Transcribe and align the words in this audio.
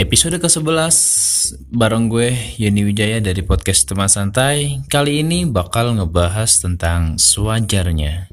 Episode 0.00 0.40
ke-11 0.40 0.96
bareng 1.76 2.08
gue 2.08 2.32
Yeni 2.56 2.88
Wijaya 2.88 3.20
dari 3.20 3.44
podcast 3.44 3.84
Teman 3.84 4.08
Santai. 4.08 4.80
Kali 4.88 5.20
ini 5.20 5.44
bakal 5.44 5.92
ngebahas 5.92 6.48
tentang 6.64 7.20
sewajarnya. 7.20 8.32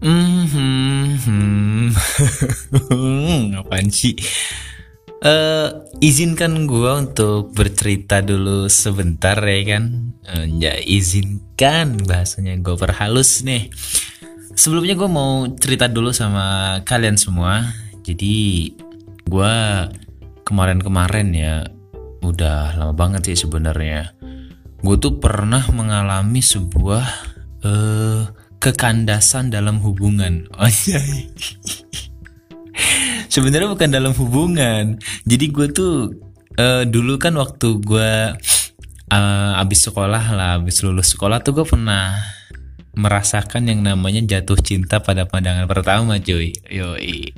Hmm, 0.00 0.44
hmm? 1.20 1.92
Eh, 5.20 5.68
izinkan 6.00 6.64
gue 6.68 6.90
untuk 6.96 7.52
bercerita 7.52 8.20
dulu 8.20 8.68
sebentar 8.68 9.40
ya 9.40 9.60
kan. 9.76 9.84
Eh, 10.28 10.44
ya 10.60 10.76
izinkan 10.84 11.96
bahasanya 12.04 12.60
gue 12.60 12.76
perhalus 12.76 13.40
nih. 13.40 13.72
Sebelumnya 14.60 14.92
gue 14.92 15.08
mau 15.08 15.48
cerita 15.56 15.88
dulu 15.88 16.12
sama 16.12 16.76
kalian 16.84 17.16
semua. 17.16 17.64
Jadi 18.04 18.68
gue 19.24 19.54
kemarin-kemarin 20.44 21.28
ya 21.32 21.64
udah 22.20 22.76
lama 22.76 22.92
banget 22.92 23.32
sih 23.32 23.48
sebenarnya. 23.48 24.12
Gue 24.84 25.00
tuh 25.00 25.16
pernah 25.16 25.64
mengalami 25.72 26.44
sebuah 26.44 27.04
eh 27.64 28.28
kekandasan 28.60 29.48
dalam 29.48 29.80
hubungan. 29.80 30.44
Oh 30.60 30.68
Sebenarnya 33.32 33.72
bukan 33.72 33.88
dalam 33.88 34.12
hubungan. 34.12 35.00
Jadi 35.24 35.44
gue 35.48 35.72
tuh 35.72 36.12
eh, 36.60 36.84
dulu 36.84 37.16
kan 37.16 37.32
waktu 37.40 37.80
gue 37.80 38.12
eh, 39.08 39.52
abis 39.56 39.88
sekolah 39.88 40.24
lah, 40.36 40.60
abis 40.60 40.84
lulus 40.84 41.16
sekolah 41.16 41.40
tuh 41.40 41.56
gue 41.56 41.64
pernah 41.64 42.39
merasakan 42.94 43.70
yang 43.70 43.80
namanya 43.86 44.22
jatuh 44.24 44.58
cinta 44.58 44.98
pada 45.00 45.26
pandangan 45.26 45.66
pertama 45.70 46.18
cuy. 46.18 46.52
Yoi. 46.70 47.34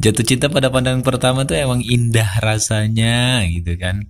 Jatuh 0.00 0.24
cinta 0.26 0.50
pada 0.50 0.68
pandangan 0.68 1.04
pertama 1.04 1.44
tuh 1.44 1.56
emang 1.56 1.80
indah 1.84 2.40
rasanya 2.40 3.44
gitu 3.48 3.76
kan. 3.76 4.08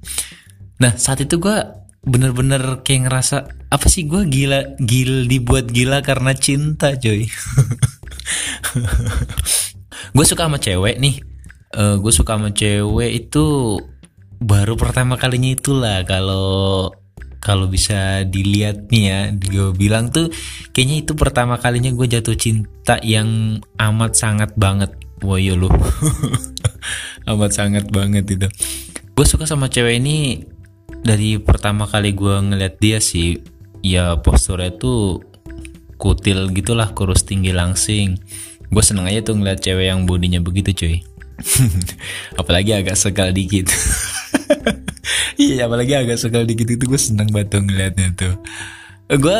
Nah 0.78 0.94
saat 0.96 1.22
itu 1.22 1.38
gue 1.38 1.56
bener-bener 2.04 2.84
kayak 2.84 3.08
ngerasa 3.08 3.36
apa 3.72 3.86
sih 3.88 4.04
gue 4.04 4.28
gila 4.28 4.76
gil 4.78 5.24
dibuat 5.26 5.72
gila 5.72 6.04
karena 6.04 6.36
cinta 6.36 6.94
cuy. 6.96 7.26
Gue 10.14 10.24
suka 10.26 10.46
sama 10.46 10.62
cewek 10.62 11.02
nih. 11.02 11.18
Eh 11.74 11.96
gue 11.98 12.12
suka 12.14 12.38
sama 12.38 12.54
cewek 12.54 13.10
itu 13.26 13.76
baru 14.38 14.78
pertama 14.78 15.18
kalinya 15.18 15.50
itulah 15.54 16.06
kalau 16.06 16.90
kalau 17.44 17.68
bisa 17.68 18.24
dilihat 18.24 18.88
nih 18.88 19.04
ya 19.04 19.20
gue 19.36 19.76
bilang 19.76 20.08
tuh 20.08 20.32
kayaknya 20.72 21.04
itu 21.04 21.12
pertama 21.12 21.60
kalinya 21.60 21.92
gue 21.92 22.08
jatuh 22.08 22.32
cinta 22.40 22.96
yang 23.04 23.60
amat 23.76 24.16
sangat 24.16 24.56
banget. 24.56 24.96
Woyo 25.20 25.56
lu 25.56 25.68
amat 27.30 27.52
sangat 27.52 27.92
banget 27.92 28.24
itu. 28.32 28.48
Gue 29.12 29.26
suka 29.28 29.44
sama 29.44 29.68
cewek 29.68 30.00
ini 30.00 30.40
dari 31.04 31.36
pertama 31.36 31.84
kali 31.84 32.16
gue 32.16 32.32
ngeliat 32.32 32.80
dia 32.80 32.98
sih. 33.04 33.44
Ya 33.84 34.16
posturnya 34.16 34.72
tuh 34.72 35.20
kutil 36.00 36.48
gitulah 36.56 36.96
kurus 36.96 37.28
tinggi 37.28 37.52
langsing. 37.52 38.16
Gue 38.72 38.80
seneng 38.80 39.04
aja 39.04 39.20
tuh 39.20 39.36
ngeliat 39.36 39.60
cewek 39.60 39.92
yang 39.92 40.08
bodinya 40.08 40.40
begitu 40.40 40.72
cuy. 40.72 40.96
Apalagi 42.40 42.72
agak 42.72 42.96
segal 42.96 43.36
dikit 43.36 43.68
iya 45.40 45.66
apalagi 45.68 45.94
agak 45.96 46.18
sekali 46.20 46.48
dikit 46.48 46.68
itu 46.74 46.84
gue 46.84 47.00
seneng 47.00 47.28
banget 47.30 47.58
tuh 47.58 47.60
ngeliatnya 47.64 48.08
tuh. 48.16 48.34
Gue 49.14 49.38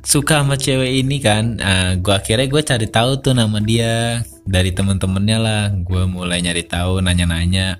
suka 0.00 0.40
sama 0.40 0.56
cewek 0.56 1.04
ini 1.04 1.20
kan 1.20 1.60
uh, 1.60 1.92
gue 2.00 2.14
akhirnya 2.14 2.48
gue 2.48 2.62
cari 2.64 2.86
tahu 2.88 3.20
tuh 3.20 3.36
nama 3.36 3.60
dia 3.60 4.24
dari 4.48 4.70
temen-temennya 4.74 5.38
lah. 5.38 5.62
Gue 5.84 6.06
mulai 6.08 6.40
nyari 6.42 6.64
tahu 6.66 7.04
nanya-nanya. 7.04 7.78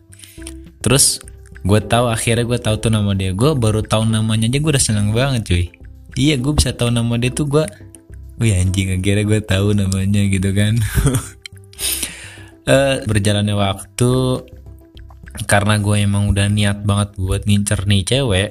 Terus 0.80 1.20
gue 1.60 1.80
tahu 1.84 2.08
akhirnya 2.08 2.44
gue 2.46 2.58
tahu 2.60 2.76
tuh 2.78 2.90
nama 2.92 3.12
dia. 3.16 3.32
Gue 3.32 3.56
baru 3.56 3.82
tahu 3.82 4.06
namanya 4.08 4.46
aja 4.48 4.58
gue 4.58 4.70
udah 4.70 4.84
seneng 4.84 5.10
banget 5.10 5.42
cuy. 5.48 5.64
Iya 6.18 6.36
gue 6.38 6.52
bisa 6.54 6.74
tahu 6.74 6.90
nama 6.90 7.14
dia 7.16 7.30
tuh 7.30 7.46
gue 7.46 7.64
Wih 8.40 8.56
anjing 8.56 8.96
akhirnya 8.96 9.24
gue 9.28 9.40
tahu 9.44 9.76
namanya 9.76 10.24
gitu 10.24 10.48
kan. 10.56 10.80
Uh, 12.64 12.96
berjalannya 13.10 13.52
waktu 13.52 14.12
karena 15.46 15.78
gue 15.78 15.96
emang 16.02 16.30
udah 16.30 16.46
niat 16.50 16.82
banget 16.82 17.14
buat 17.18 17.42
ngincer 17.46 17.86
nih 17.86 18.02
cewek 18.02 18.50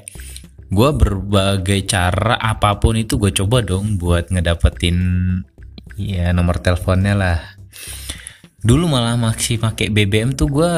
gue 0.69 0.89
berbagai 0.93 1.89
cara 1.89 2.37
apa 2.37 2.77
pun 2.77 2.93
itu 2.93 3.17
gue 3.17 3.33
coba 3.33 3.65
dong 3.65 3.97
buat 3.97 4.29
ngedapetin 4.29 4.97
ya 5.97 6.29
nomor 6.31 6.61
teleponnya 6.61 7.17
lah. 7.17 7.39
Dulu 8.61 8.85
malah 8.85 9.17
masih 9.17 9.57
pakai 9.57 9.89
BBM 9.89 10.37
tuh 10.37 10.47
gue 10.47 10.73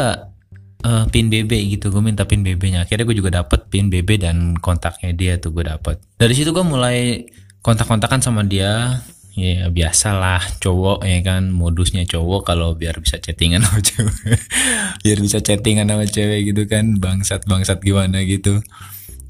uh, 0.87 1.05
pin 1.11 1.27
BB 1.27 1.75
gitu 1.77 1.91
gue 1.91 1.99
minta 1.99 2.23
pin 2.23 2.39
BB-nya 2.39 2.87
akhirnya 2.87 3.03
gue 3.03 3.17
juga 3.19 3.31
dapet 3.43 3.67
pin 3.67 3.91
BB 3.91 4.23
dan 4.23 4.55
kontaknya 4.57 5.11
dia 5.11 5.33
tuh 5.43 5.51
gue 5.51 5.67
dapet. 5.67 5.99
Dari 6.15 6.33
situ 6.33 6.55
gue 6.55 6.63
mulai 6.63 7.27
kontak-kontakan 7.59 8.23
sama 8.23 8.47
dia 8.47 9.03
ya 9.31 9.71
biasalah 9.71 10.59
cowok 10.59 11.07
ya 11.07 11.19
kan? 11.23 11.51
Modusnya 11.51 12.03
cowok 12.03 12.41
kalau 12.43 12.75
biar 12.75 12.99
bisa 12.99 13.17
chattingan 13.17 13.63
sama 13.63 13.79
cewek. 13.79 14.15
Biar 15.03 15.17
bisa 15.17 15.39
chattingan 15.39 15.87
sama 15.87 16.05
cewek 16.05 16.51
gitu 16.51 16.63
kan? 16.67 16.99
Bangsat 16.99 17.47
bangsat 17.47 17.79
gimana 17.79 18.21
gitu. 18.27 18.59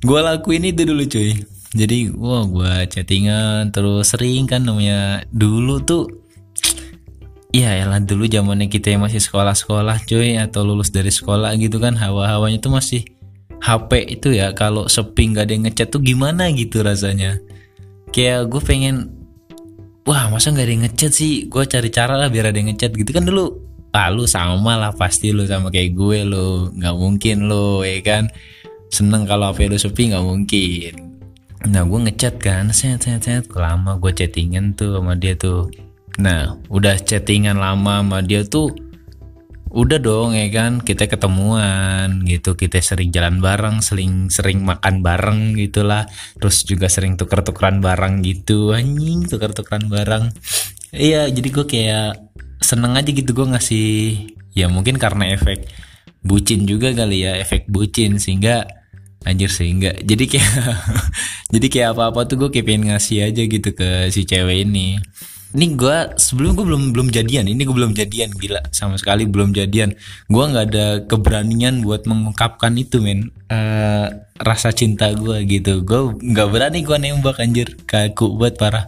Gue 0.02 0.20
lakuin 0.20 0.66
itu 0.66 0.84
dulu 0.84 1.06
cuy. 1.06 1.38
Jadi 1.72 2.12
wah 2.12 2.44
gue 2.50 2.74
chattingan 2.90 3.70
terus 3.70 4.12
sering 4.12 4.50
kan 4.50 4.66
namanya. 4.66 5.22
Dulu 5.30 5.86
tuh 5.86 6.10
ya 7.54 7.78
elah 7.78 8.02
dulu 8.02 8.26
zamannya 8.26 8.72
kita 8.72 8.96
yang 8.96 9.06
masih 9.06 9.22
sekolah-sekolah 9.22 10.08
cuy 10.08 10.40
atau 10.42 10.66
lulus 10.66 10.90
dari 10.90 11.14
sekolah 11.14 11.54
gitu 11.62 11.78
kan? 11.78 11.94
Hawa-hawanya 11.94 12.58
tuh 12.58 12.74
masih 12.74 13.06
HP 13.62 14.18
itu 14.18 14.34
ya. 14.34 14.58
Kalau 14.58 14.90
sepi 14.90 15.30
nggak 15.30 15.46
ada 15.46 15.54
yang 15.54 15.64
ngechat 15.70 15.88
tuh 15.94 16.02
gimana 16.02 16.50
gitu 16.50 16.82
rasanya? 16.82 17.38
Kayak 18.10 18.50
gue 18.50 18.62
pengen 18.66 19.21
wah 20.08 20.30
masa 20.30 20.54
nggak 20.54 20.66
ada 20.66 20.74
yang 20.74 20.84
ngechat 20.88 21.12
sih? 21.14 21.46
Gue 21.48 21.66
cari 21.70 21.90
cara 21.94 22.18
lah 22.18 22.28
biar 22.28 22.50
ada 22.50 22.58
yang 22.58 22.74
ngechat 22.74 22.92
gitu. 22.96 23.10
Kan 23.14 23.28
dulu 23.28 23.54
ah 23.92 24.08
lu 24.08 24.24
sama 24.24 24.80
lah 24.80 24.96
pasti 24.96 25.36
lu 25.36 25.44
sama 25.44 25.68
kayak 25.68 25.92
gue 25.92 26.20
lu 26.24 26.72
nggak 26.76 26.96
mungkin 26.96 27.50
lu 27.50 27.86
ya 27.86 28.00
kan? 28.02 28.30
Seneng 28.92 29.24
kalau 29.24 29.52
HP 29.52 29.72
lu 29.72 29.78
sepi 29.80 30.12
nggak 30.12 30.26
mungkin. 30.26 30.94
Nah 31.70 31.86
gue 31.86 32.00
ngechat 32.10 32.42
kan 32.42 32.70
set 32.74 33.02
set 33.02 33.22
set. 33.22 33.46
Lama 33.54 33.98
gue 34.02 34.12
chattingan 34.12 34.74
tuh 34.74 35.00
sama 35.00 35.14
dia 35.14 35.38
tuh. 35.38 35.70
Nah 36.20 36.58
udah 36.68 36.98
chattingan 37.00 37.58
lama 37.62 38.02
sama 38.04 38.20
dia 38.26 38.42
tuh 38.44 38.91
udah 39.72 40.00
dong 40.04 40.36
ya 40.36 40.48
kan? 40.52 40.84
Kita 40.84 41.08
ketemuan 41.08 42.28
gitu. 42.28 42.60
Kita 42.60 42.78
sering 42.84 43.10
jalan 43.10 43.40
bareng 43.40 43.80
sering 43.80 44.28
sering 44.28 44.62
makan 44.68 45.00
bareng 45.00 45.56
gitulah. 45.56 46.06
Terus 46.38 46.68
juga 46.68 46.92
sering 46.92 47.16
tuker-tukeran 47.16 47.80
barang 47.80 48.22
gitu. 48.22 48.76
Anjing 48.76 49.26
tuker-tukeran 49.26 49.88
barang 49.88 50.32
iya 50.96 51.28
jadi 51.32 51.50
gue 51.50 51.66
kayak 51.66 52.20
seneng 52.62 53.00
aja 53.00 53.10
gitu 53.10 53.32
gue 53.32 53.48
ngasih 53.48 53.90
ya 54.54 54.68
mungkin 54.68 55.00
karena 55.00 55.32
efek 55.34 55.66
bucin 56.22 56.68
juga 56.68 56.94
kali 56.94 57.26
ya 57.26 57.40
efek 57.40 57.66
bucin 57.72 58.22
sehingga 58.22 58.68
anjir 59.26 59.50
sehingga 59.50 59.96
jadi 60.04 60.24
kayak 60.28 60.54
jadi 61.56 61.68
kayak 61.72 61.90
apa-apa 61.98 62.28
tuh 62.30 62.38
gue 62.46 62.50
kayak 62.54 62.92
ngasih 62.92 63.32
aja 63.32 63.44
gitu 63.48 63.70
ke 63.74 64.12
si 64.14 64.28
cewek 64.28 64.68
ini 64.68 65.00
ini 65.52 65.76
gue 65.76 66.16
sebelum 66.16 66.56
gue 66.56 66.64
belum 66.64 66.84
belum 66.96 67.08
jadian. 67.12 67.44
Ini 67.44 67.62
gue 67.68 67.76
belum 67.76 67.92
jadian 67.92 68.32
gila. 68.32 68.64
Sama 68.72 68.96
sekali 68.96 69.28
belum 69.28 69.52
jadian. 69.52 69.92
Gue 70.32 70.44
nggak 70.48 70.66
ada 70.72 70.88
keberanian 71.04 71.84
buat 71.84 72.08
mengungkapkan 72.08 72.72
itu 72.80 73.04
men. 73.04 73.36
Uh, 73.52 74.08
rasa 74.40 74.72
cinta 74.72 75.12
gue 75.12 75.44
gitu. 75.44 75.84
Gue 75.84 76.16
nggak 76.16 76.48
berani 76.48 76.80
gue 76.88 76.96
nembak 76.96 77.44
anjir. 77.44 77.76
Kaku 77.84 78.40
buat 78.40 78.56
parah. 78.56 78.88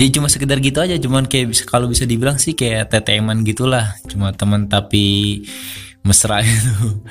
Ya 0.00 0.08
cuma 0.08 0.32
sekedar 0.32 0.56
gitu 0.64 0.80
aja. 0.80 0.96
Cuman 0.96 1.28
kayak 1.28 1.52
kalau 1.68 1.84
bisa 1.92 2.08
dibilang 2.08 2.40
sih 2.40 2.56
kayak 2.56 2.88
teteman 2.88 3.44
gitulah. 3.44 3.92
Cuma 4.08 4.32
teman 4.32 4.72
tapi 4.72 5.44
mesra 6.00 6.40
gitu. 6.48 7.04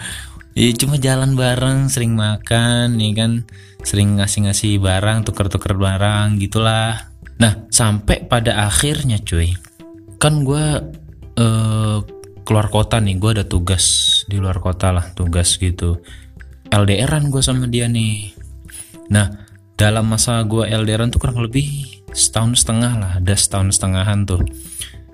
Ya 0.57 0.73
cuma 0.73 0.97
jalan 0.97 1.37
bareng 1.37 1.93
sering 1.93 2.17
makan 2.17 2.97
ya 2.97 3.09
kan. 3.13 3.45
Sering 3.85 4.17
ngasih-ngasih 4.17 4.81
barang 4.81 5.29
tuker-tuker 5.29 5.77
barang 5.77 6.41
gitulah 6.41 7.09
Nah, 7.39 7.71
sampai 7.71 8.27
pada 8.27 8.67
akhirnya 8.67 9.15
cuy, 9.23 9.55
kan 10.19 10.43
gue 10.43 10.65
uh, 11.39 11.97
keluar 12.43 12.67
kota 12.67 12.99
nih, 12.99 13.15
gue 13.15 13.31
ada 13.39 13.45
tugas 13.47 13.85
di 14.27 14.35
luar 14.35 14.59
kota 14.59 14.91
lah, 14.91 15.15
tugas 15.15 15.55
gitu. 15.55 16.03
LDRan 16.69 17.31
gue 17.31 17.39
sama 17.39 17.71
dia 17.71 17.87
nih. 17.87 18.35
Nah, 19.15 19.31
dalam 19.79 20.11
masa 20.11 20.43
gue 20.43 20.67
LDRan 20.67 21.15
tuh 21.15 21.23
kurang 21.23 21.39
lebih 21.39 21.87
setahun 22.11 22.67
setengah 22.67 22.93
lah, 22.99 23.11
ada 23.23 23.33
setahun 23.39 23.79
setengahan 23.79 24.27
tuh. 24.27 24.43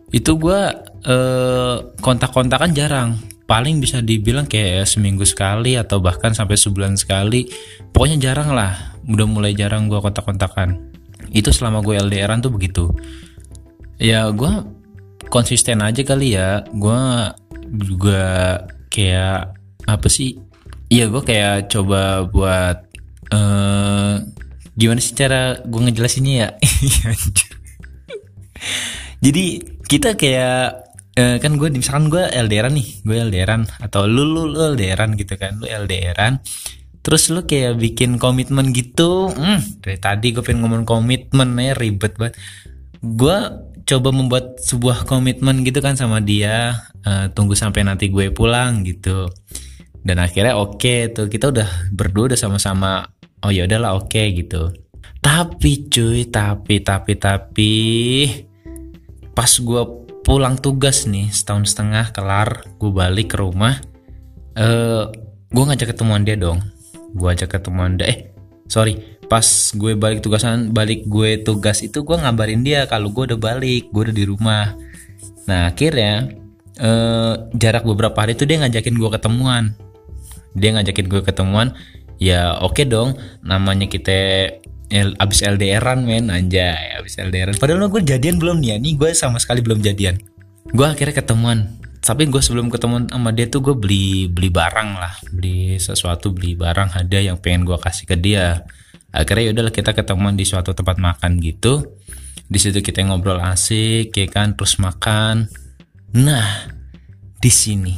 Itu 0.10 0.42
gue 0.42 0.60
uh, 1.06 1.78
kontak-kontakan 2.02 2.74
jarang, 2.74 3.22
paling 3.46 3.78
bisa 3.78 4.02
dibilang 4.02 4.50
kayak 4.50 4.90
seminggu 4.90 5.30
sekali 5.30 5.78
atau 5.78 6.02
bahkan 6.02 6.34
sampai 6.34 6.58
sebulan 6.58 6.98
sekali. 6.98 7.46
Pokoknya 7.94 8.18
jarang 8.18 8.58
lah, 8.58 8.98
udah 9.06 9.28
mulai 9.30 9.54
jarang 9.54 9.86
gue 9.86 10.02
kontak-kontakan 10.02 10.95
itu 11.32 11.50
selama 11.50 11.82
gue 11.82 11.98
LDRan 11.98 12.44
tuh 12.44 12.54
begitu. 12.54 12.92
Ya 13.98 14.30
gue 14.30 14.76
konsisten 15.30 15.82
aja 15.82 16.02
kali 16.04 16.36
ya. 16.36 16.66
Gue 16.74 17.00
juga 17.82 18.24
kayak 18.92 19.56
apa 19.90 20.08
sih? 20.10 20.38
Iya 20.92 21.10
gue 21.10 21.24
kayak 21.26 21.74
coba 21.74 22.30
buat 22.30 22.78
uh, 23.34 24.22
gimana 24.76 25.00
sih 25.02 25.18
cara 25.18 25.64
gue 25.64 25.82
ngejelasinnya 25.90 26.34
ya? 26.36 26.50
Jadi 29.26 29.46
kita 29.86 30.14
kayak 30.14 30.62
uh, 31.18 31.38
kan 31.42 31.52
gue 31.58 31.70
misalkan 31.74 32.12
gue 32.12 32.22
LDRan 32.22 32.74
nih 32.76 32.88
gue 33.02 33.18
LDRan 33.32 33.66
atau 33.82 34.06
lu 34.06 34.28
lu, 34.28 34.52
lu 34.52 34.60
LDRan 34.76 35.18
gitu 35.18 35.40
kan. 35.40 35.58
Lu 35.58 35.66
LDRan 35.66 36.38
terus 37.06 37.30
lu 37.30 37.46
kayak 37.46 37.78
bikin 37.78 38.18
komitmen 38.18 38.74
gitu 38.74 39.30
hmm, 39.30 39.86
dari 39.86 40.02
tadi 40.02 40.34
gue 40.34 40.42
pengen 40.42 40.66
ngomong 40.66 40.90
komitmen 40.90 41.54
ya 41.62 41.78
ribet 41.78 42.18
banget. 42.18 42.34
Gue 43.06 43.38
coba 43.86 44.10
membuat 44.10 44.58
sebuah 44.66 45.06
komitmen 45.06 45.62
gitu 45.62 45.86
kan 45.86 45.94
sama 45.94 46.18
dia 46.18 46.74
uh, 47.06 47.30
tunggu 47.30 47.54
sampai 47.54 47.86
nanti 47.86 48.10
gue 48.10 48.34
pulang 48.34 48.82
gitu. 48.82 49.30
Dan 50.02 50.18
akhirnya 50.18 50.58
oke 50.58 50.82
okay, 50.82 51.14
tuh 51.14 51.30
kita 51.30 51.54
udah 51.54 51.70
berdua 51.94 52.34
udah 52.34 52.40
sama-sama 52.42 53.06
oh 53.46 53.54
ya 53.54 53.70
udahlah 53.70 54.02
oke 54.02 54.10
okay, 54.10 54.34
gitu. 54.34 54.74
Tapi 55.22 55.86
cuy 55.86 56.26
tapi 56.26 56.82
tapi 56.82 57.14
tapi 57.22 57.74
pas 59.38 59.54
gue 59.54 59.82
pulang 60.26 60.58
tugas 60.58 61.06
nih 61.06 61.30
setahun 61.30 61.70
setengah 61.70 62.10
kelar 62.10 62.66
gue 62.82 62.90
balik 62.90 63.38
ke 63.38 63.38
rumah 63.38 63.78
eh 64.58 64.66
uh, 64.66 65.06
gue 65.54 65.64
ngajak 65.70 65.94
ketemuan 65.94 66.26
dia 66.26 66.34
dong 66.34 66.75
gue 67.16 67.28
ajak 67.32 67.58
ketemuan 67.58 67.96
dia 67.96 68.12
eh 68.12 68.20
sorry. 68.68 69.16
Pas 69.26 69.46
gue 69.74 69.98
balik 69.98 70.22
tugasan 70.22 70.70
balik 70.70 71.10
gue 71.10 71.42
tugas 71.42 71.82
itu 71.82 72.06
gue 72.06 72.14
ngabarin 72.14 72.62
dia 72.62 72.86
kalau 72.86 73.10
gue 73.10 73.34
udah 73.34 73.40
balik 73.42 73.90
gue 73.90 74.02
udah 74.12 74.16
di 74.16 74.26
rumah. 74.30 74.78
Nah 75.50 75.74
akhirnya 75.74 76.30
eh, 76.78 77.34
jarak 77.58 77.90
beberapa 77.90 78.14
hari 78.22 78.38
itu 78.38 78.46
dia 78.46 78.62
ngajakin 78.62 78.94
gue 78.94 79.10
ketemuan. 79.18 79.74
Dia 80.54 80.78
ngajakin 80.78 81.06
gue 81.10 81.22
ketemuan. 81.26 81.74
Ya 82.22 82.54
oke 82.62 82.78
okay 82.78 82.86
dong. 82.86 83.18
Namanya 83.42 83.90
kita 83.90 84.50
L, 84.94 85.18
abis 85.18 85.42
LDRan 85.42 86.06
men. 86.06 86.30
Anjay 86.30 86.94
abis 87.02 87.18
LDRan 87.18 87.58
padahal 87.58 87.90
gue 87.90 88.06
jadian 88.06 88.38
belum 88.38 88.62
nih 88.62 88.70
ya. 88.70 88.78
Nih 88.78 88.94
gue 88.94 89.10
sama 89.18 89.42
sekali 89.42 89.66
belum 89.66 89.82
jadian. 89.82 90.22
Gue 90.70 90.86
akhirnya 90.86 91.18
ketemuan 91.18 91.74
tapi 92.06 92.30
gue 92.30 92.38
sebelum 92.38 92.70
ketemu 92.70 93.10
sama 93.10 93.34
dia 93.34 93.50
tuh 93.50 93.66
gue 93.66 93.74
beli 93.74 94.30
beli 94.30 94.54
barang 94.54 94.90
lah. 94.94 95.18
Beli 95.34 95.82
sesuatu 95.82 96.30
beli 96.30 96.54
barang 96.54 96.94
hadiah 96.94 97.34
yang 97.34 97.42
pengen 97.42 97.66
gue 97.66 97.82
kasih 97.82 98.06
ke 98.06 98.14
dia. 98.14 98.62
Akhirnya 99.10 99.50
yaudahlah 99.50 99.74
kita 99.74 99.98
ketemuan 99.98 100.38
di 100.38 100.46
suatu 100.46 100.78
tempat 100.78 101.02
makan 101.02 101.42
gitu. 101.42 101.98
Di 102.46 102.62
situ 102.62 102.86
kita 102.86 103.02
ngobrol 103.10 103.42
asik 103.42 104.14
ya 104.14 104.30
kan 104.30 104.54
terus 104.54 104.78
makan. 104.78 105.50
Nah 106.14 106.70
di 107.42 107.50
sini. 107.50 107.98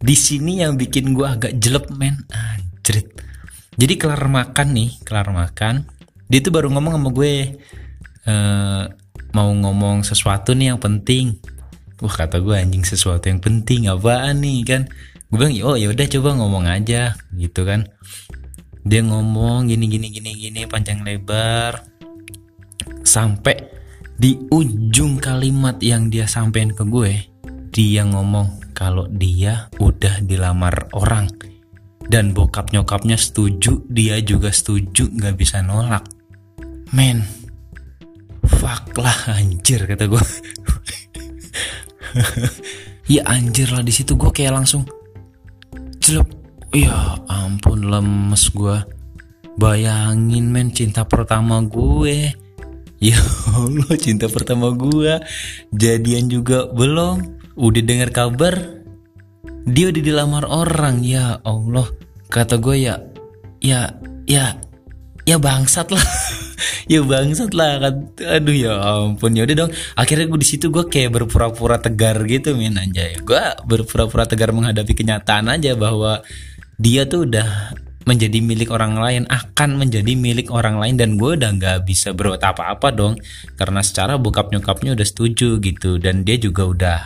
Di 0.00 0.16
sini 0.16 0.64
yang 0.64 0.80
bikin 0.80 1.12
gue 1.12 1.28
agak 1.28 1.52
jelek 1.60 1.92
men. 1.92 2.16
Anjrit. 2.32 3.12
Jadi 3.76 3.94
kelar 4.00 4.24
makan 4.24 4.72
nih 4.72 4.90
kelar 5.04 5.28
makan. 5.28 5.84
Dia 6.32 6.40
tuh 6.40 6.48
baru 6.48 6.72
ngomong 6.72 6.96
sama 6.96 7.08
gue 7.12 7.60
e, 8.24 8.34
mau 9.36 9.52
ngomong 9.52 10.00
sesuatu 10.00 10.56
nih 10.56 10.72
yang 10.72 10.80
penting 10.80 11.36
wah 12.02 12.10
kata 12.10 12.42
gue 12.42 12.58
anjing 12.58 12.82
sesuatu 12.82 13.30
yang 13.30 13.38
penting 13.38 13.86
apaan 13.86 14.42
nih 14.42 14.66
kan? 14.66 14.82
Gue 15.30 15.38
bilang 15.38 15.54
oh 15.62 15.78
ya 15.78 15.94
udah 15.94 16.06
coba 16.10 16.34
ngomong 16.34 16.66
aja 16.66 17.14
gitu 17.38 17.62
kan. 17.62 17.86
Dia 18.82 19.06
ngomong 19.06 19.70
gini 19.70 19.86
gini 19.86 20.10
gini 20.10 20.34
gini 20.34 20.66
panjang 20.66 21.06
lebar 21.06 21.86
sampai 23.06 23.54
di 24.18 24.34
ujung 24.50 25.22
kalimat 25.22 25.78
yang 25.78 26.10
dia 26.10 26.26
sampein 26.26 26.74
ke 26.74 26.82
gue 26.82 27.12
dia 27.70 28.02
ngomong 28.02 28.74
kalau 28.74 29.06
dia 29.08 29.70
udah 29.78 30.20
dilamar 30.26 30.90
orang. 30.92 31.30
Dan 32.02 32.34
bokap 32.34 32.74
nyokapnya 32.74 33.14
setuju 33.14 33.86
dia 33.86 34.18
juga 34.18 34.50
setuju 34.50 35.06
nggak 35.06 35.38
bisa 35.38 35.62
nolak. 35.62 36.02
Men 36.90 37.22
fuck 38.42 38.90
lah 38.98 39.38
anjir 39.38 39.86
kata 39.86 40.10
gue 40.10 40.22
ya 43.12 43.22
anjir 43.26 43.68
lah 43.72 43.82
di 43.84 43.92
situ 43.92 44.14
gue 44.14 44.30
kayak 44.30 44.56
langsung 44.56 44.86
celup 46.02 46.28
ya 46.72 47.18
ampun 47.28 47.88
lemes 47.88 48.48
gue 48.52 48.76
bayangin 49.56 50.48
men 50.48 50.72
cinta 50.72 51.04
pertama 51.04 51.60
gue. 51.64 52.32
Ya 53.02 53.18
Allah 53.50 53.98
cinta 53.98 54.30
pertama 54.30 54.70
gue 54.72 55.18
jadian 55.74 56.30
juga 56.30 56.70
belum. 56.70 57.42
Udah 57.58 57.82
dengar 57.84 58.14
kabar 58.14 58.54
dia 59.66 59.90
udah 59.90 60.02
dilamar 60.02 60.44
orang. 60.46 61.02
Ya 61.02 61.42
Allah 61.42 61.90
kata 62.32 62.56
gue 62.62 62.86
ya 62.86 62.96
ya 63.60 63.92
ya 64.24 64.56
ya 65.26 65.36
bangsat 65.36 65.92
lah 65.92 66.02
ya 66.86 67.00
bangsat 67.02 67.52
lah 67.52 67.82
kan. 67.82 67.94
Aduh 68.22 68.56
ya 68.56 68.72
ampun. 68.78 69.32
Ya 69.34 69.42
udah 69.46 69.66
dong. 69.66 69.72
Akhirnya 69.94 70.26
gue 70.28 70.40
di 70.40 70.48
situ 70.48 70.68
gue 70.68 70.84
kayak 70.86 71.14
berpura-pura 71.14 71.78
tegar 71.78 72.18
gitu 72.26 72.54
min 72.54 72.78
anjay. 72.78 73.18
Gue 73.22 73.42
berpura-pura 73.66 74.24
tegar 74.26 74.50
menghadapi 74.50 74.92
kenyataan 74.92 75.50
aja 75.50 75.74
bahwa 75.74 76.22
dia 76.78 77.06
tuh 77.06 77.28
udah 77.28 77.78
menjadi 78.02 78.42
milik 78.42 78.74
orang 78.74 78.98
lain 78.98 79.22
akan 79.30 79.78
menjadi 79.78 80.18
milik 80.18 80.50
orang 80.50 80.74
lain 80.82 80.98
dan 80.98 81.14
gue 81.14 81.38
udah 81.38 81.54
nggak 81.54 81.78
bisa 81.86 82.10
berbuat 82.10 82.42
apa-apa 82.42 82.88
dong. 82.90 83.14
Karena 83.54 83.80
secara 83.84 84.18
bokap 84.18 84.50
nyokapnya 84.50 84.98
udah 84.98 85.06
setuju 85.06 85.62
gitu 85.62 86.02
dan 86.02 86.26
dia 86.26 86.38
juga 86.38 86.66
udah 86.66 87.00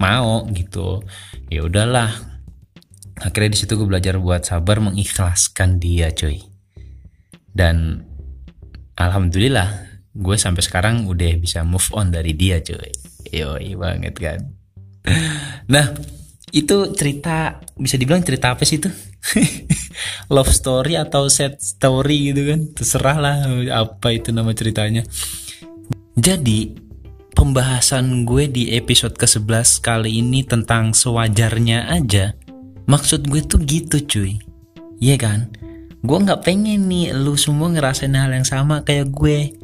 mau 0.00 0.48
gitu. 0.52 1.04
Ya 1.48 1.64
udahlah. 1.64 2.12
Akhirnya 3.20 3.52
di 3.52 3.58
situ 3.60 3.76
gue 3.76 3.84
belajar 3.84 4.16
buat 4.16 4.48
sabar 4.48 4.80
mengikhlaskan 4.80 5.76
dia 5.76 6.08
cuy. 6.12 6.40
Dan 7.52 8.08
alhamdulillah 9.00 9.88
gue 10.12 10.36
sampai 10.36 10.60
sekarang 10.60 11.08
udah 11.08 11.32
bisa 11.40 11.64
move 11.64 11.88
on 11.96 12.12
dari 12.12 12.36
dia 12.36 12.60
cuy. 12.60 12.92
Yoi 13.32 13.72
banget 13.78 14.14
kan? 14.20 14.40
Nah 15.72 15.96
itu 16.50 16.76
cerita 16.92 17.62
bisa 17.78 17.96
dibilang 17.96 18.20
cerita 18.20 18.52
apa 18.52 18.66
sih 18.66 18.82
itu? 18.82 18.90
Love 20.34 20.52
story 20.52 20.98
atau 20.98 21.30
sad 21.30 21.56
story 21.62 22.34
gitu 22.34 22.50
kan? 22.50 22.60
Terserah 22.76 23.16
lah 23.16 23.36
apa 23.72 24.12
itu 24.12 24.34
nama 24.34 24.50
ceritanya. 24.52 25.06
Jadi 26.18 26.74
pembahasan 27.32 28.26
gue 28.28 28.50
di 28.50 28.74
episode 28.76 29.14
ke-11 29.16 29.80
kali 29.80 30.20
ini 30.20 30.44
tentang 30.44 30.92
sewajarnya 30.92 31.88
aja 31.88 32.34
maksud 32.90 33.30
gue 33.30 33.40
tuh 33.46 33.62
gitu 33.62 33.96
cuy. 34.04 34.32
Iya 35.00 35.16
kan 35.16 35.40
gue 36.00 36.18
nggak 36.24 36.42
pengen 36.44 36.88
nih 36.88 37.12
lu 37.12 37.36
semua 37.36 37.68
ngerasain 37.68 38.12
hal 38.16 38.32
yang 38.32 38.48
sama 38.48 38.82
kayak 38.84 39.12
gue. 39.12 39.56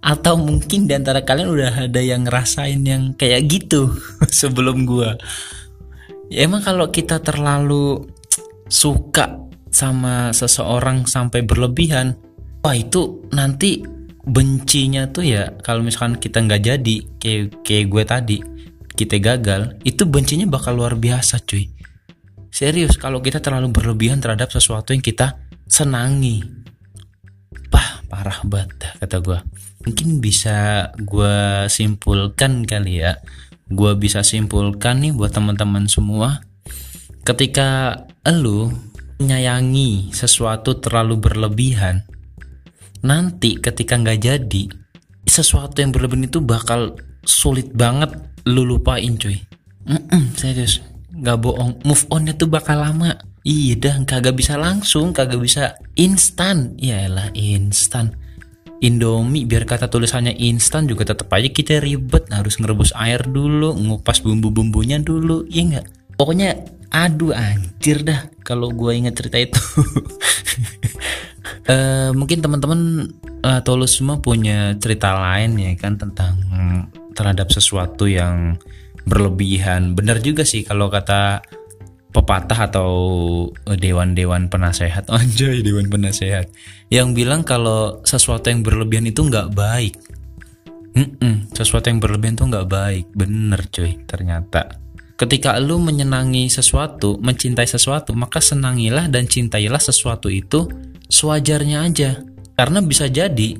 Atau 0.00 0.40
mungkin 0.40 0.88
di 0.88 0.96
antara 0.96 1.20
kalian 1.20 1.52
udah 1.52 1.72
ada 1.84 2.00
yang 2.00 2.24
ngerasain 2.24 2.80
yang 2.80 3.12
kayak 3.20 3.44
gitu 3.52 3.92
sebelum 4.32 4.88
gue 4.88 5.12
ya 6.30 6.46
emang 6.46 6.62
kalau 6.62 6.88
kita 6.88 7.18
terlalu 7.20 8.06
suka 8.70 9.50
sama 9.74 10.30
seseorang 10.30 11.04
sampai 11.04 11.42
berlebihan 11.42 12.14
wah 12.62 12.74
itu 12.78 13.26
nanti 13.34 13.82
bencinya 14.22 15.10
tuh 15.10 15.26
ya 15.26 15.50
kalau 15.66 15.82
misalkan 15.82 16.22
kita 16.22 16.38
nggak 16.38 16.62
jadi 16.62 16.96
kayak 17.18 17.66
kayak 17.66 17.86
gue 17.90 18.02
tadi 18.06 18.38
kita 18.94 19.18
gagal 19.18 19.74
itu 19.82 20.06
bencinya 20.06 20.46
bakal 20.46 20.76
luar 20.76 20.94
biasa 20.94 21.40
cuy. 21.42 21.72
Serius 22.50 22.98
kalau 23.00 23.22
kita 23.24 23.40
terlalu 23.40 23.72
berlebihan 23.72 24.20
terhadap 24.20 24.52
sesuatu 24.52 24.92
yang 24.92 25.00
kita 25.00 25.40
senangi. 25.70 26.42
Pah 27.70 28.02
parah 28.10 28.42
banget 28.42 28.98
kata 28.98 29.22
gue 29.22 29.38
mungkin 29.86 30.18
bisa 30.18 30.90
gue 30.98 31.70
simpulkan 31.70 32.66
kali 32.66 33.06
ya. 33.06 33.22
Gue 33.70 33.94
bisa 33.94 34.26
simpulkan 34.26 35.06
nih 35.06 35.14
buat 35.14 35.30
teman-teman 35.30 35.86
semua. 35.86 36.42
Ketika 37.22 37.94
lu 38.26 38.74
menyayangi 39.22 40.10
sesuatu 40.10 40.80
terlalu 40.82 41.20
berlebihan 41.20 42.08
nanti 43.00 43.56
ketika 43.60 43.96
nggak 43.96 44.20
jadi 44.20 44.64
sesuatu 45.28 45.80
yang 45.80 45.92
berlebihan 45.92 46.28
itu 46.28 46.40
bakal 46.40 46.96
sulit 47.24 47.70
banget 47.72 48.10
lu 48.48 48.64
lupain 48.64 49.14
cuy. 49.20 49.38
Mm 49.86 50.00
-mm, 50.08 50.22
serius. 50.36 50.80
Nggak 51.12 51.38
bohong. 51.40 51.72
Move 51.84 52.04
onnya 52.10 52.32
tuh 52.36 52.48
bakal 52.48 52.80
lama 52.80 53.14
Iya 53.40 53.72
dah 53.80 53.96
kagak 54.04 54.36
bisa 54.36 54.60
langsung, 54.60 55.16
kagak 55.16 55.40
bisa 55.40 55.80
instan. 55.96 56.76
Yaelah 56.76 57.32
instan. 57.32 58.12
Indomie 58.80 59.44
biar 59.44 59.68
kata 59.68 59.92
tulisannya 59.92 60.32
instan 60.40 60.88
juga 60.88 61.12
tetap 61.12 61.28
aja 61.36 61.52
kita 61.52 61.84
ribet 61.84 62.28
harus 62.32 62.56
ngerebus 62.56 62.96
air 62.96 63.20
dulu, 63.28 63.76
ngupas 63.76 64.24
bumbu-bumbunya 64.24 64.96
dulu, 64.96 65.44
iya 65.52 65.62
nggak? 65.68 65.86
Pokoknya 66.16 66.56
aduh 66.88 67.36
anjir 67.36 68.02
dah 68.02 68.32
kalau 68.40 68.72
gue 68.72 68.92
inget 68.96 69.20
cerita 69.20 69.36
itu. 69.36 69.60
uh, 71.68 72.10
mungkin 72.18 72.40
teman-teman 72.40 73.12
atau 73.40 73.76
lu 73.76 73.88
semua 73.88 74.20
punya 74.20 74.76
cerita 74.80 75.16
lain 75.16 75.56
ya 75.60 75.72
kan 75.76 75.96
tentang 75.96 76.40
terhadap 77.12 77.52
sesuatu 77.52 78.08
yang 78.08 78.56
berlebihan. 79.04 79.92
Benar 79.92 80.24
juga 80.24 80.48
sih 80.48 80.64
kalau 80.64 80.88
kata 80.88 81.44
pepatah 82.10 82.70
atau 82.70 82.90
dewan-dewan 83.66 84.50
penasehat. 84.50 85.06
Anjay 85.14 85.62
dewan 85.62 85.86
penasehat. 85.90 86.50
Yang 86.90 87.08
bilang 87.14 87.42
kalau 87.46 88.02
sesuatu 88.02 88.50
yang 88.50 88.66
berlebihan 88.66 89.06
itu 89.06 89.22
nggak 89.26 89.54
baik. 89.54 89.94
Mm-mm, 90.90 91.54
sesuatu 91.54 91.86
yang 91.86 92.02
berlebihan 92.02 92.34
itu 92.34 92.44
nggak 92.50 92.68
baik. 92.68 93.04
Bener 93.14 93.60
cuy 93.70 93.94
ternyata. 94.06 94.78
Ketika 95.14 95.60
lu 95.60 95.76
menyenangi 95.76 96.48
sesuatu 96.48 97.20
mencintai 97.20 97.68
sesuatu 97.68 98.16
maka 98.16 98.40
senangilah 98.40 99.06
dan 99.12 99.28
cintailah 99.28 99.78
sesuatu 99.80 100.32
itu 100.32 100.66
sewajarnya 101.06 101.78
aja. 101.86 102.10
Karena 102.56 102.84
bisa 102.84 103.08
jadi 103.08 103.56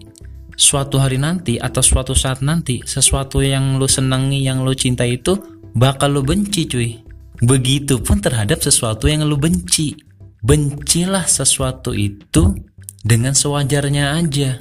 suatu 0.60 1.00
hari 1.00 1.16
nanti 1.16 1.56
atau 1.56 1.80
suatu 1.80 2.12
saat 2.12 2.44
nanti 2.44 2.84
sesuatu 2.84 3.40
yang 3.40 3.80
lu 3.80 3.88
senangi 3.88 4.44
yang 4.44 4.60
lu 4.60 4.76
cintai 4.76 5.16
itu 5.16 5.40
bakal 5.72 6.12
lu 6.12 6.20
benci 6.20 6.68
cuy 6.68 7.09
Begitupun 7.40 8.20
terhadap 8.20 8.60
sesuatu 8.60 9.08
yang 9.08 9.24
lu 9.24 9.40
benci. 9.40 9.96
Bencilah 10.40 11.28
sesuatu 11.28 11.92
itu 11.92 12.56
dengan 13.04 13.36
sewajarnya 13.36 14.16
aja. 14.16 14.60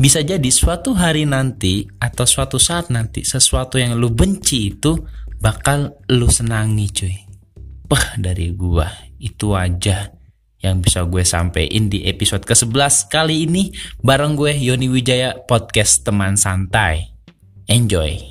Bisa 0.00 0.24
jadi 0.24 0.48
suatu 0.48 0.96
hari 0.96 1.28
nanti 1.28 1.84
atau 2.00 2.24
suatu 2.24 2.56
saat 2.56 2.88
nanti 2.88 3.20
sesuatu 3.20 3.76
yang 3.76 4.00
lu 4.00 4.08
benci 4.08 4.72
itu 4.72 4.96
bakal 5.38 5.98
lu 6.08 6.26
senangi 6.30 6.86
cuy. 6.88 7.16
Wah 7.90 8.16
dari 8.16 8.54
gua 8.54 8.88
itu 9.20 9.52
aja 9.52 10.08
yang 10.60 10.84
bisa 10.84 11.08
gue 11.08 11.24
sampein 11.24 11.88
di 11.88 12.04
episode 12.04 12.44
ke-11 12.44 13.08
kali 13.08 13.48
ini 13.48 13.72
bareng 14.04 14.36
gue 14.36 14.52
Yoni 14.52 14.92
Wijaya 14.92 15.36
podcast 15.48 16.04
teman 16.04 16.36
santai. 16.36 17.16
Enjoy. 17.64 18.29